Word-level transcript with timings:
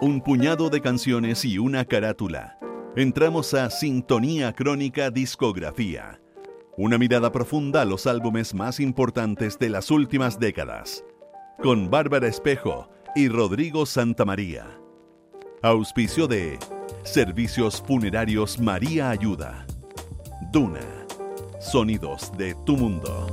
un 0.00 0.20
puñado 0.20 0.70
de 0.70 0.80
canciones 0.80 1.44
y 1.44 1.58
una 1.58 1.84
carátula. 1.84 2.58
Entramos 2.94 3.54
a 3.54 3.68
Sintonía 3.70 4.52
Crónica 4.52 5.10
Discografía. 5.10 6.20
Una 6.76 6.98
mirada 6.98 7.32
profunda 7.32 7.82
a 7.82 7.84
los 7.84 8.06
álbumes 8.06 8.54
más 8.54 8.78
importantes 8.78 9.58
de 9.58 9.68
las 9.68 9.90
últimas 9.90 10.38
décadas. 10.38 11.04
Con 11.60 11.90
Bárbara 11.90 12.28
Espejo 12.28 12.88
y 13.16 13.28
Rodrigo 13.28 13.86
Santamaría. 13.86 14.78
Auspicio 15.62 16.28
de 16.28 16.58
Servicios 17.02 17.82
Funerarios 17.84 18.60
María 18.60 19.10
Ayuda. 19.10 19.66
Duna. 20.52 20.80
Sonidos 21.58 22.30
de 22.38 22.54
tu 22.64 22.76
mundo. 22.76 23.26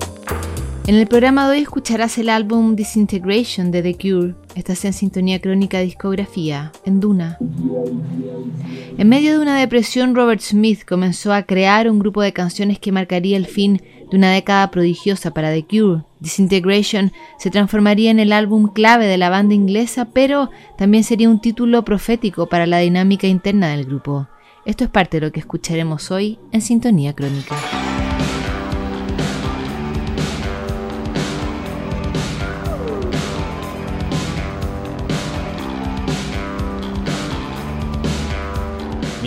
En 0.87 0.93
el 0.93 1.07
programa 1.07 1.45
de 1.49 1.57
hoy 1.57 1.63
escucharás 1.63 2.19
el 2.19 2.29
álbum 2.29 2.75
Disintegration 2.75 3.71
de 3.71 3.81
The 3.81 3.95
Cure. 3.95 4.35
Estás 4.53 4.85
en 4.85 4.93
sintonía 4.93 5.41
crónica 5.41 5.79
discografía, 5.79 6.71
en 6.85 6.99
Duna. 6.99 7.39
En 8.99 9.09
medio 9.09 9.33
de 9.33 9.39
una 9.39 9.59
depresión, 9.59 10.13
Robert 10.13 10.41
Smith 10.41 10.85
comenzó 10.87 11.33
a 11.33 11.41
crear 11.41 11.89
un 11.89 11.97
grupo 11.97 12.21
de 12.21 12.33
canciones 12.33 12.77
que 12.77 12.91
marcaría 12.91 13.35
el 13.35 13.47
fin 13.47 13.81
de 14.11 14.17
una 14.17 14.31
década 14.31 14.69
prodigiosa 14.69 15.31
para 15.31 15.51
The 15.51 15.65
Cure. 15.65 16.03
Disintegration 16.19 17.11
se 17.39 17.49
transformaría 17.49 18.11
en 18.11 18.19
el 18.19 18.31
álbum 18.31 18.67
clave 18.71 19.07
de 19.07 19.17
la 19.17 19.31
banda 19.31 19.55
inglesa, 19.55 20.09
pero 20.13 20.51
también 20.77 21.03
sería 21.03 21.31
un 21.31 21.41
título 21.41 21.83
profético 21.83 22.45
para 22.47 22.67
la 22.67 22.77
dinámica 22.77 23.25
interna 23.25 23.69
del 23.69 23.85
grupo. 23.85 24.27
Esto 24.65 24.83
es 24.83 24.91
parte 24.91 25.19
de 25.19 25.25
lo 25.25 25.31
que 25.31 25.39
escucharemos 25.39 26.11
hoy 26.11 26.37
en 26.51 26.61
Sintonía 26.61 27.13
Crónica. 27.13 27.55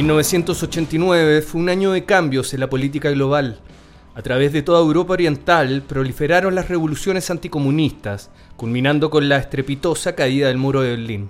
1989 0.08 1.42
fue 1.42 1.60
un 1.60 1.68
año 1.68 1.92
de 1.92 2.06
cambios 2.06 2.54
en 2.54 2.60
la 2.60 2.70
política 2.70 3.10
global. 3.10 3.60
A 4.14 4.22
través 4.22 4.54
de 4.54 4.62
toda 4.62 4.80
Europa 4.80 5.12
Oriental 5.12 5.82
proliferaron 5.86 6.54
las 6.54 6.70
revoluciones 6.70 7.30
anticomunistas, 7.30 8.30
culminando 8.56 9.10
con 9.10 9.28
la 9.28 9.36
estrepitosa 9.36 10.14
caída 10.14 10.48
del 10.48 10.56
muro 10.56 10.80
de 10.80 10.92
Berlín. 10.92 11.28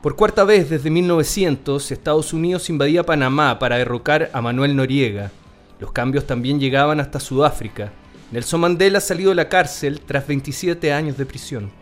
Por 0.00 0.14
cuarta 0.14 0.44
vez 0.44 0.70
desde 0.70 0.90
1900, 0.90 1.90
Estados 1.90 2.32
Unidos 2.32 2.70
invadía 2.70 3.02
Panamá 3.02 3.58
para 3.58 3.78
derrocar 3.78 4.30
a 4.32 4.40
Manuel 4.40 4.76
Noriega. 4.76 5.32
Los 5.80 5.90
cambios 5.90 6.24
también 6.24 6.60
llegaban 6.60 7.00
hasta 7.00 7.18
Sudáfrica. 7.18 7.90
Nelson 8.30 8.60
Mandela 8.60 8.98
ha 8.98 9.00
salido 9.00 9.30
de 9.30 9.36
la 9.36 9.48
cárcel 9.48 10.00
tras 10.06 10.28
27 10.28 10.92
años 10.92 11.18
de 11.18 11.26
prisión. 11.26 11.72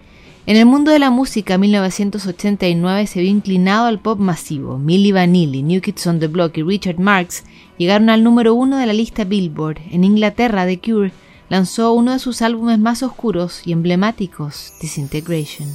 En 0.46 0.56
el 0.56 0.66
mundo 0.66 0.90
de 0.90 0.98
la 0.98 1.10
música, 1.10 1.58
1989 1.58 3.06
se 3.06 3.20
vio 3.20 3.30
inclinado 3.30 3.86
al 3.86 4.00
pop 4.00 4.18
masivo. 4.18 4.78
Milli 4.78 5.12
Vanilli, 5.12 5.62
New 5.62 5.80
Kids 5.80 6.06
on 6.06 6.18
the 6.18 6.28
Block 6.28 6.56
y 6.56 6.62
Richard 6.62 6.98
Marx 6.98 7.44
llegaron 7.76 8.10
al 8.10 8.24
número 8.24 8.54
uno 8.54 8.78
de 8.78 8.86
la 8.86 8.92
lista 8.92 9.24
Billboard. 9.24 9.78
En 9.90 10.02
Inglaterra, 10.02 10.66
The 10.66 10.80
Cure 10.80 11.12
lanzó 11.48 11.92
uno 11.92 12.12
de 12.12 12.18
sus 12.18 12.42
álbumes 12.42 12.78
más 12.78 13.02
oscuros 13.02 13.62
y 13.66 13.72
emblemáticos, 13.72 14.72
Disintegration. 14.80 15.68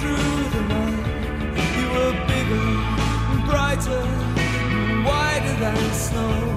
through 0.00 0.50
the 0.50 0.66
snow. 5.94 6.55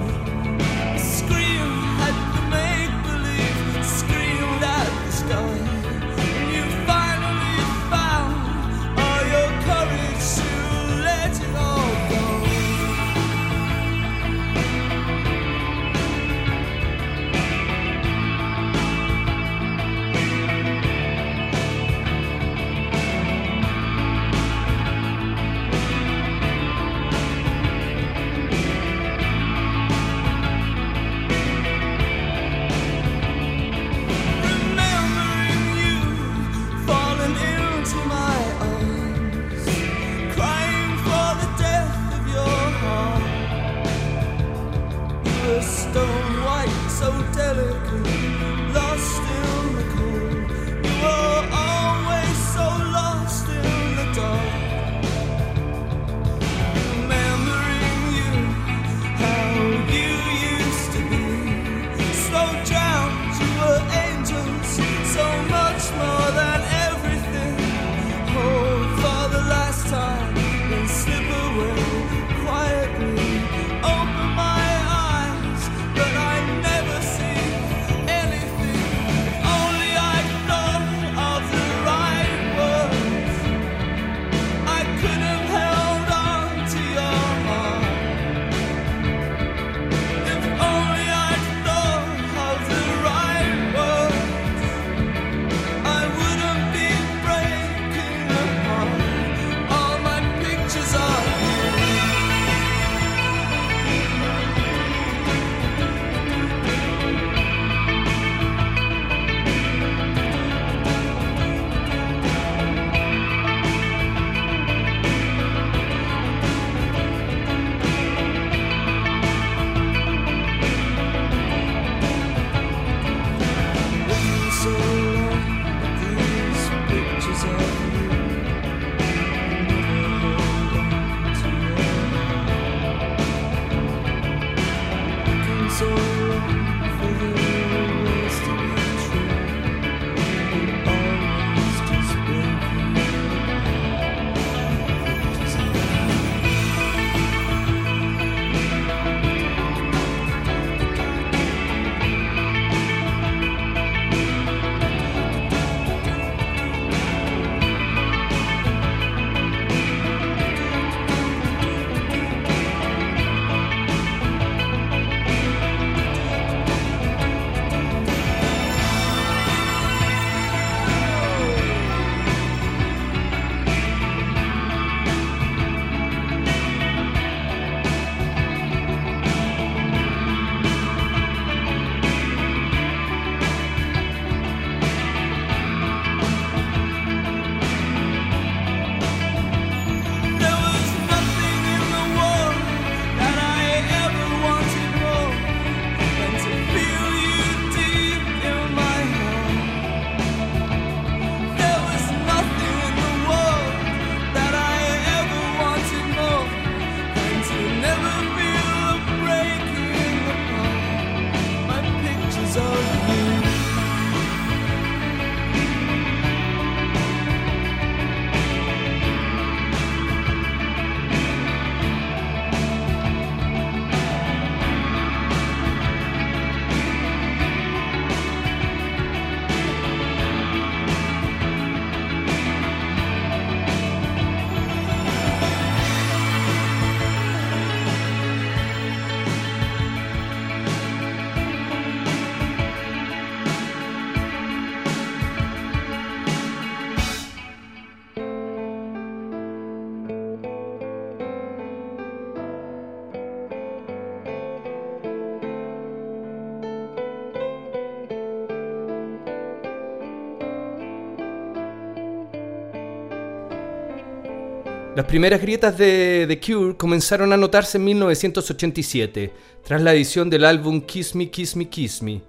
Las 265.00 265.08
primeras 265.08 265.40
grietas 265.40 265.78
de 265.78 266.26
The 266.28 266.38
Cure 266.40 266.76
comenzaron 266.76 267.32
a 267.32 267.38
notarse 267.38 267.78
en 267.78 267.84
1987, 267.84 269.32
tras 269.64 269.80
la 269.80 269.94
edición 269.94 270.28
del 270.28 270.44
álbum 270.44 270.82
Kiss 270.82 271.14
Me, 271.14 271.30
Kiss 271.30 271.56
Me, 271.56 271.70
Kiss 271.70 272.02
Me. 272.02 272.20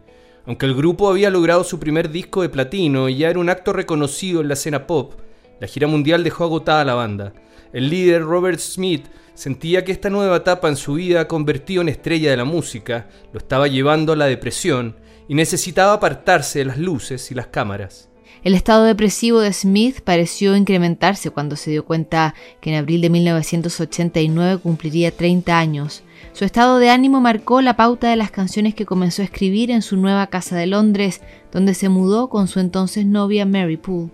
Aunque 0.45 0.67
el 0.67 0.73
grupo 0.73 1.09
había 1.09 1.29
logrado 1.29 1.65
su 1.65 1.81
primer 1.81 2.09
disco 2.09 2.41
de 2.41 2.47
platino 2.47 3.09
y 3.09 3.17
ya 3.17 3.29
era 3.29 3.39
un 3.39 3.49
acto 3.49 3.73
reconocido 3.73 4.39
en 4.39 4.47
la 4.47 4.53
escena 4.53 4.87
pop, 4.87 5.15
la 5.59 5.67
gira 5.67 5.87
mundial 5.87 6.23
dejó 6.23 6.45
agotada 6.45 6.79
a 6.79 6.85
la 6.85 6.93
banda. 6.93 7.33
El 7.73 7.89
líder 7.89 8.21
Robert 8.21 8.59
Smith 8.59 9.05
sentía 9.33 9.83
que 9.83 9.91
esta 9.91 10.09
nueva 10.09 10.37
etapa 10.37 10.69
en 10.69 10.77
su 10.77 10.93
vida 10.93 11.27
convertido 11.27 11.81
en 11.81 11.89
estrella 11.89 12.31
de 12.31 12.37
la 12.37 12.45
música 12.45 13.09
lo 13.33 13.39
estaba 13.39 13.67
llevando 13.67 14.13
a 14.13 14.15
la 14.15 14.27
depresión 14.27 14.95
y 15.27 15.35
necesitaba 15.35 15.91
apartarse 15.91 16.59
de 16.59 16.65
las 16.65 16.77
luces 16.77 17.31
y 17.31 17.35
las 17.35 17.47
cámaras. 17.47 18.11
El 18.43 18.55
estado 18.55 18.86
depresivo 18.86 19.39
de 19.39 19.53
Smith 19.53 20.01
pareció 20.01 20.55
incrementarse 20.55 21.29
cuando 21.29 21.55
se 21.55 21.69
dio 21.69 21.86
cuenta 21.86 22.33
que 22.60 22.71
en 22.71 22.77
abril 22.77 23.01
de 23.01 23.12
1989 23.12 24.57
cumpliría 24.57 25.12
30 25.12 25.60
años. 25.60 26.01
Su 26.33 26.43
estado 26.43 26.79
de 26.79 26.89
ánimo 26.89 27.21
marcó 27.21 27.62
la 27.62 27.75
pauta 27.75 28.10
de 28.10 28.15
las 28.15 28.31
canciones 28.31 28.74
que 28.74 28.88
comenzó 28.88 29.21
a 29.21 29.25
escribir 29.25 29.69
en 29.69 29.83
su 29.83 29.95
nueva 29.95 30.25
casa 30.27 30.55
de 30.55 30.65
Londres, 30.65 31.21
donde 31.51 31.75
se 31.75 31.89
mudó 31.89 32.29
con 32.29 32.48
su 32.48 32.60
entonces 32.60 33.05
novia 33.05 33.45
Mary 33.45 33.77
Poole. 33.77 34.10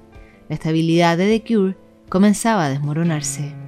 La 0.50 0.56
estabilidad 0.56 1.18
de 1.18 1.40
The 1.40 1.54
Cure 1.54 1.78
comenzaba 2.10 2.66
a 2.66 2.70
desmoronarse. 2.70 3.67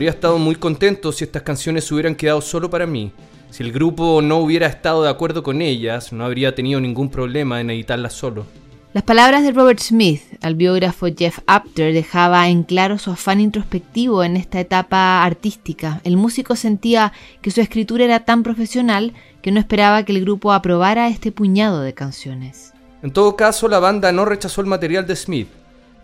Habría 0.00 0.12
estado 0.12 0.38
muy 0.38 0.54
contento 0.54 1.12
si 1.12 1.24
estas 1.24 1.42
canciones 1.42 1.84
se 1.84 1.92
hubieran 1.92 2.14
quedado 2.14 2.40
solo 2.40 2.70
para 2.70 2.86
mí. 2.86 3.12
Si 3.50 3.62
el 3.62 3.70
grupo 3.70 4.22
no 4.22 4.38
hubiera 4.38 4.66
estado 4.66 5.02
de 5.02 5.10
acuerdo 5.10 5.42
con 5.42 5.60
ellas, 5.60 6.10
no 6.10 6.24
habría 6.24 6.54
tenido 6.54 6.80
ningún 6.80 7.10
problema 7.10 7.60
en 7.60 7.68
editarlas 7.68 8.14
solo. 8.14 8.46
Las 8.94 9.04
palabras 9.04 9.42
de 9.42 9.52
Robert 9.52 9.78
Smith 9.78 10.22
al 10.40 10.54
biógrafo 10.54 11.08
Jeff 11.14 11.40
Apter 11.46 11.92
dejaba 11.92 12.48
en 12.48 12.62
claro 12.62 12.96
su 12.96 13.10
afán 13.10 13.40
introspectivo 13.40 14.24
en 14.24 14.38
esta 14.38 14.58
etapa 14.58 15.22
artística. 15.22 16.00
El 16.02 16.16
músico 16.16 16.56
sentía 16.56 17.12
que 17.42 17.50
su 17.50 17.60
escritura 17.60 18.02
era 18.06 18.20
tan 18.20 18.42
profesional 18.42 19.12
que 19.42 19.52
no 19.52 19.60
esperaba 19.60 20.04
que 20.04 20.12
el 20.12 20.22
grupo 20.22 20.54
aprobara 20.54 21.08
este 21.08 21.30
puñado 21.30 21.82
de 21.82 21.92
canciones. 21.92 22.72
En 23.02 23.10
todo 23.10 23.36
caso, 23.36 23.68
la 23.68 23.80
banda 23.80 24.12
no 24.12 24.24
rechazó 24.24 24.62
el 24.62 24.66
material 24.66 25.06
de 25.06 25.16
Smith. 25.16 25.48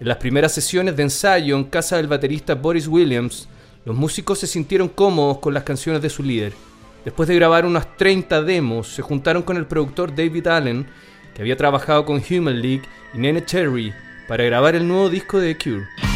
En 0.01 0.09
las 0.09 0.19
primeras 0.19 0.53
sesiones 0.53 0.97
de 0.97 1.05
ensayo 1.05 1.57
en 1.57 1.65
casa 1.65 1.97
del 1.97 2.09
baterista 2.09 2.55
Boris 2.57 2.87
Williams, 2.89 3.49
los 3.87 3.95
músicos 3.95 4.41
se 4.41 4.49
sintieron 4.49 4.89
cómodos 4.89 5.39
con 5.39 5.55
las 5.55 5.63
canciones 5.63 6.03
de 6.03 6.11
su 6.11 6.25
líder. 6.25 6.53
Después 7.05 7.29
de 7.29 7.37
grabar 7.37 7.65
unas 7.65 7.97
30 7.97 8.43
demos, 8.43 8.89
se 8.89 9.01
juntaron 9.01 9.45
con 9.45 9.57
el 9.57 9.67
productor 9.67 10.13
David 10.13 10.49
Allen 10.49 10.87
que 11.33 11.43
había 11.43 11.57
trabajado 11.57 12.05
con 12.05 12.21
Human 12.29 12.61
League 12.61 12.83
y 13.15 13.19
Nene 13.19 13.45
Cherry 13.45 13.95
para 14.27 14.43
grabar 14.43 14.75
el 14.75 14.89
nuevo 14.89 15.09
disco 15.09 15.39
de 15.39 15.55
The 15.55 15.63
Cure. 15.63 16.16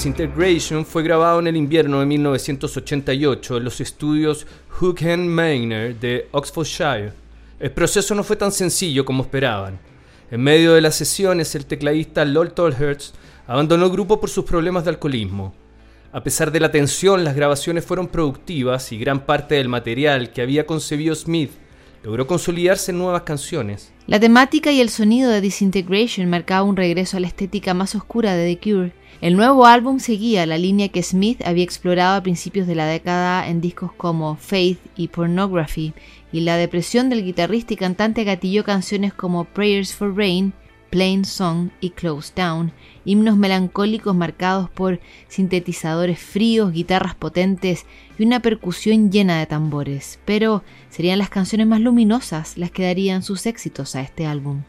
Disintegration 0.00 0.86
fue 0.86 1.02
grabado 1.02 1.40
en 1.40 1.46
el 1.46 1.58
invierno 1.58 2.00
de 2.00 2.06
1988 2.06 3.58
en 3.58 3.64
los 3.64 3.82
estudios 3.82 4.46
Hook 4.70 5.02
Manor 5.02 5.94
de 5.94 6.26
Oxfordshire. 6.30 7.12
El 7.58 7.70
proceso 7.72 8.14
no 8.14 8.24
fue 8.24 8.36
tan 8.36 8.50
sencillo 8.50 9.04
como 9.04 9.24
esperaban. 9.24 9.78
En 10.30 10.40
medio 10.40 10.72
de 10.72 10.80
las 10.80 10.94
sesiones, 10.94 11.54
el 11.54 11.66
tecladista 11.66 12.24
Lol 12.24 12.54
Tolhurst 12.54 13.14
abandonó 13.46 13.84
el 13.84 13.92
grupo 13.92 14.18
por 14.18 14.30
sus 14.30 14.46
problemas 14.46 14.84
de 14.84 14.90
alcoholismo. 14.90 15.52
A 16.12 16.22
pesar 16.22 16.50
de 16.50 16.60
la 16.60 16.72
tensión, 16.72 17.22
las 17.22 17.36
grabaciones 17.36 17.84
fueron 17.84 18.08
productivas 18.08 18.92
y 18.92 18.98
gran 18.98 19.26
parte 19.26 19.56
del 19.56 19.68
material 19.68 20.32
que 20.32 20.40
había 20.40 20.64
concebido 20.64 21.14
Smith 21.14 21.50
logró 22.02 22.26
consolidarse 22.26 22.90
en 22.90 22.96
nuevas 22.96 23.24
canciones. 23.24 23.92
La 24.06 24.18
temática 24.18 24.72
y 24.72 24.80
el 24.80 24.88
sonido 24.88 25.30
de 25.30 25.42
Disintegration 25.42 26.30
marcaba 26.30 26.62
un 26.62 26.78
regreso 26.78 27.18
a 27.18 27.20
la 27.20 27.26
estética 27.26 27.74
más 27.74 27.94
oscura 27.94 28.34
de 28.34 28.54
The 28.54 28.60
Cure. 28.62 28.99
El 29.20 29.36
nuevo 29.36 29.66
álbum 29.66 29.98
seguía 29.98 30.46
la 30.46 30.56
línea 30.56 30.88
que 30.88 31.02
Smith 31.02 31.42
había 31.44 31.62
explorado 31.62 32.16
a 32.16 32.22
principios 32.22 32.66
de 32.66 32.74
la 32.74 32.86
década 32.86 33.46
en 33.48 33.60
discos 33.60 33.92
como 33.92 34.36
Faith 34.36 34.78
y 34.96 35.08
Pornography, 35.08 35.92
y 36.32 36.40
la 36.40 36.56
depresión 36.56 37.10
del 37.10 37.22
guitarrista 37.22 37.74
y 37.74 37.76
cantante 37.76 38.24
gatilló 38.24 38.64
canciones 38.64 39.12
como 39.12 39.44
Prayers 39.44 39.94
for 39.94 40.16
Rain, 40.16 40.54
Plain 40.88 41.26
Song 41.26 41.68
y 41.82 41.90
Close 41.90 42.32
Down, 42.34 42.72
himnos 43.04 43.36
melancólicos 43.36 44.16
marcados 44.16 44.70
por 44.70 45.00
sintetizadores 45.28 46.18
fríos, 46.18 46.72
guitarras 46.72 47.14
potentes 47.14 47.84
y 48.18 48.24
una 48.24 48.40
percusión 48.40 49.12
llena 49.12 49.38
de 49.38 49.44
tambores. 49.44 50.18
Pero 50.24 50.64
serían 50.88 51.18
las 51.18 51.28
canciones 51.28 51.66
más 51.66 51.80
luminosas 51.80 52.56
las 52.56 52.70
que 52.70 52.84
darían 52.84 53.22
sus 53.22 53.44
éxitos 53.44 53.96
a 53.96 54.00
este 54.00 54.24
álbum. 54.24 54.62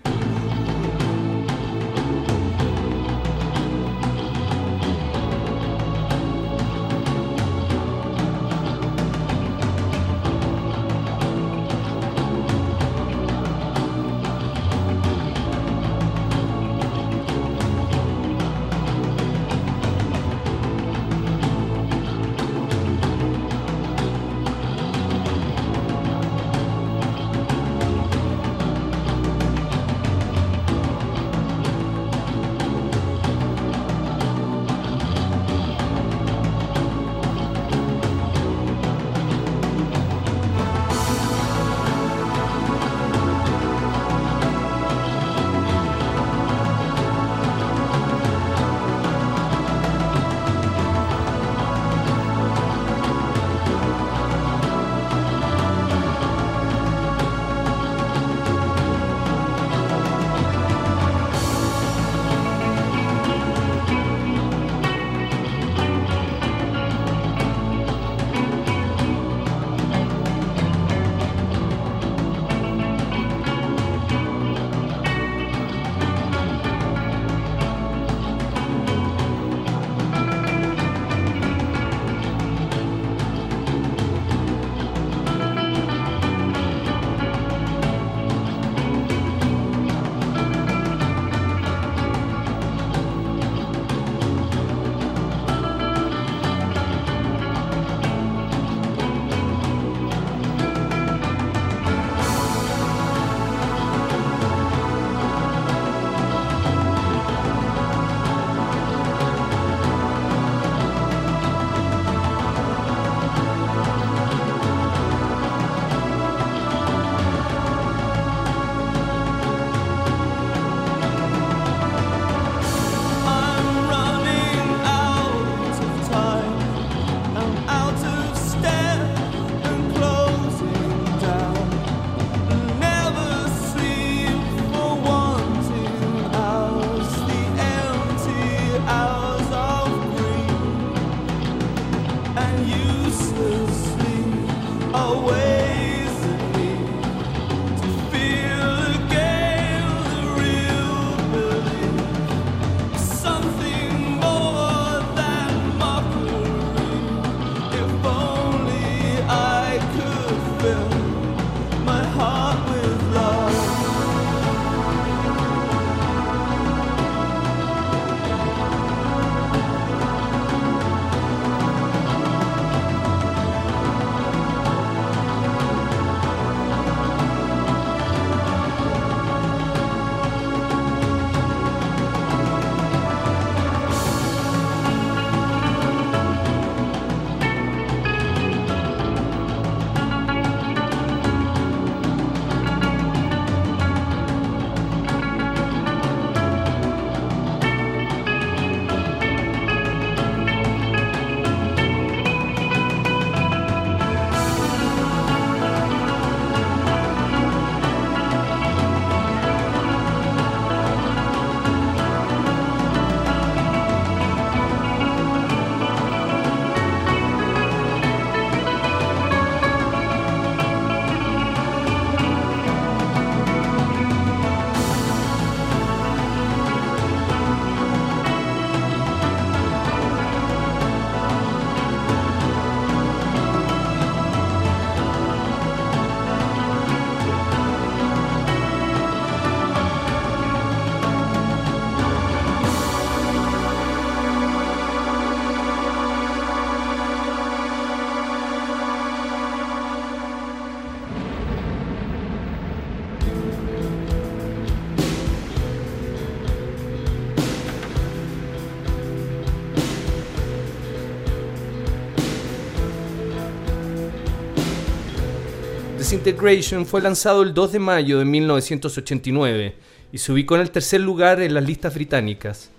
Disintegration 266.12 266.86
fue 266.86 267.02
lanzado 267.02 267.42
el 267.42 267.54
2 267.54 267.72
de 267.72 267.80
mayo 267.80 268.20
de 268.20 268.26
1989 268.26 269.76
y 270.12 270.18
se 270.18 270.34
ubicó 270.34 270.56
en 270.56 270.62
el 270.62 270.70
tercer 270.70 271.00
lugar 271.00 271.40
en 271.40 271.54
las 271.54 271.64
listas 271.64 271.96
británicas. 271.96 272.70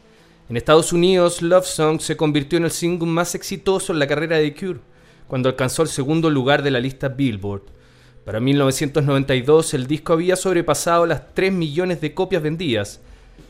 En 0.50 0.58
Estados 0.58 0.92
Unidos, 0.92 1.40
Love 1.40 1.64
Song 1.64 1.98
se 1.98 2.14
convirtió 2.14 2.58
en 2.58 2.66
el 2.66 2.70
single 2.70 3.08
más 3.08 3.34
exitoso 3.34 3.94
en 3.94 4.00
la 4.00 4.06
carrera 4.06 4.36
de 4.36 4.54
Cure, 4.54 4.80
cuando 5.28 5.48
alcanzó 5.48 5.80
el 5.80 5.88
segundo 5.88 6.28
lugar 6.28 6.62
de 6.62 6.72
la 6.72 6.78
lista 6.78 7.08
Billboard. 7.08 7.62
Para 8.26 8.38
1992 8.38 9.72
el 9.72 9.86
disco 9.86 10.12
había 10.12 10.36
sobrepasado 10.36 11.06
las 11.06 11.32
3 11.32 11.54
millones 11.54 12.02
de 12.02 12.12
copias 12.12 12.42
vendidas. 12.42 13.00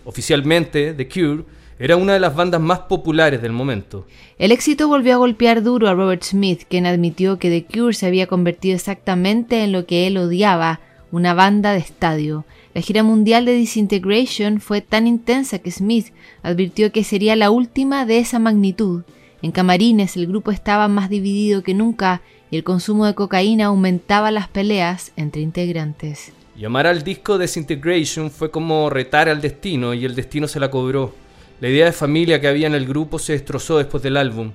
Oficialmente, 0.04 0.94
The 0.94 1.08
Cure 1.08 1.42
era 1.82 1.96
una 1.96 2.12
de 2.12 2.20
las 2.20 2.36
bandas 2.36 2.60
más 2.60 2.78
populares 2.78 3.42
del 3.42 3.50
momento. 3.50 4.06
El 4.38 4.52
éxito 4.52 4.86
volvió 4.86 5.14
a 5.14 5.16
golpear 5.16 5.64
duro 5.64 5.88
a 5.88 5.94
Robert 5.94 6.22
Smith, 6.22 6.62
quien 6.68 6.86
admitió 6.86 7.40
que 7.40 7.50
The 7.50 7.64
Cure 7.64 7.92
se 7.92 8.06
había 8.06 8.28
convertido 8.28 8.76
exactamente 8.76 9.64
en 9.64 9.72
lo 9.72 9.84
que 9.84 10.06
él 10.06 10.16
odiaba, 10.16 10.78
una 11.10 11.34
banda 11.34 11.72
de 11.72 11.80
estadio. 11.80 12.44
La 12.72 12.82
gira 12.82 13.02
mundial 13.02 13.46
de 13.46 13.54
Disintegration 13.54 14.60
fue 14.60 14.80
tan 14.80 15.08
intensa 15.08 15.58
que 15.58 15.72
Smith 15.72 16.12
advirtió 16.44 16.92
que 16.92 17.02
sería 17.02 17.34
la 17.34 17.50
última 17.50 18.06
de 18.06 18.20
esa 18.20 18.38
magnitud. 18.38 19.02
En 19.42 19.50
camarines 19.50 20.16
el 20.16 20.28
grupo 20.28 20.52
estaba 20.52 20.86
más 20.86 21.10
dividido 21.10 21.64
que 21.64 21.74
nunca 21.74 22.22
y 22.52 22.58
el 22.58 22.62
consumo 22.62 23.06
de 23.06 23.16
cocaína 23.16 23.66
aumentaba 23.66 24.30
las 24.30 24.46
peleas 24.46 25.10
entre 25.16 25.42
integrantes. 25.42 26.32
Llamar 26.56 26.86
al 26.86 27.02
disco 27.02 27.38
Disintegration 27.38 28.30
fue 28.30 28.52
como 28.52 28.88
retar 28.88 29.28
al 29.28 29.40
destino 29.40 29.94
y 29.94 30.04
el 30.04 30.14
destino 30.14 30.46
se 30.46 30.60
la 30.60 30.70
cobró. 30.70 31.21
La 31.62 31.68
idea 31.68 31.84
de 31.84 31.92
familia 31.92 32.40
que 32.40 32.48
había 32.48 32.66
en 32.66 32.74
el 32.74 32.88
grupo 32.88 33.20
se 33.20 33.34
destrozó 33.34 33.78
después 33.78 34.02
del 34.02 34.16
álbum. 34.16 34.50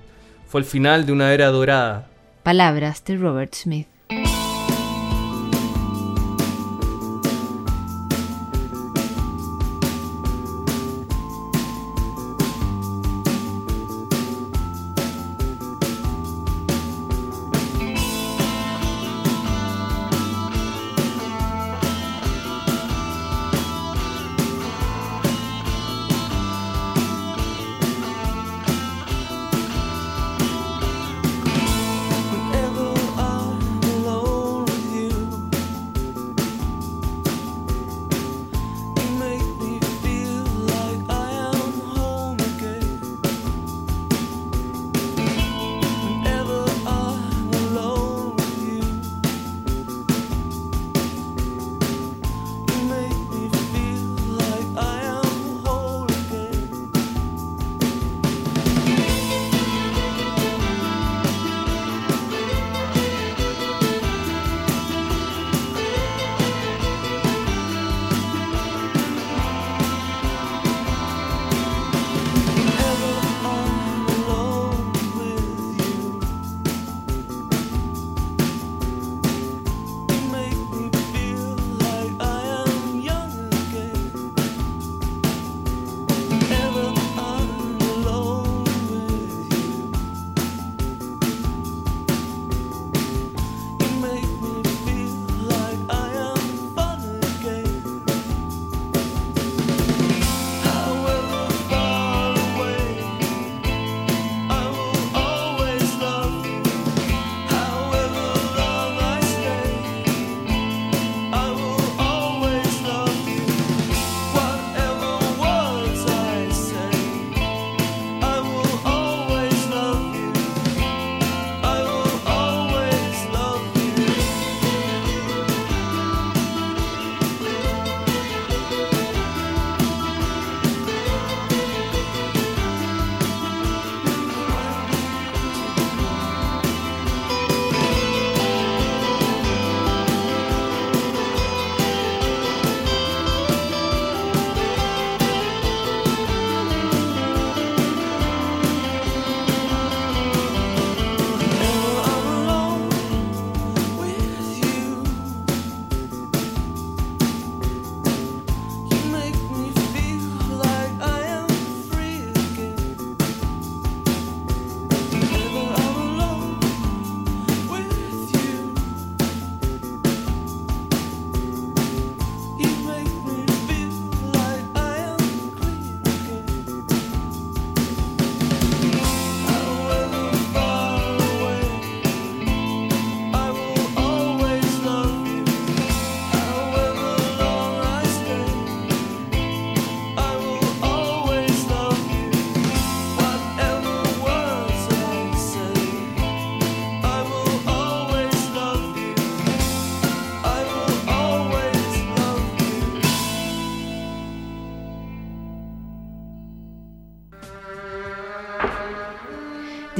Fue 0.45 0.59
el 0.59 0.65
final 0.65 1.05
de 1.05 1.13
una 1.13 1.31
era 1.31 1.47
dorada. 1.47 2.09
Palabras 2.43 3.01
de 3.05 3.15
Robert 3.15 3.55
Smith. 3.55 3.87